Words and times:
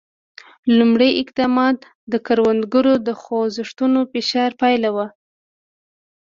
لومړي 0.77 1.09
اقدامات 1.21 1.77
د 2.11 2.13
کروندګرو 2.27 2.93
خوځښتونو 3.21 3.99
فشار 4.11 4.51
پایله 4.61 4.89
وه. 4.95 5.07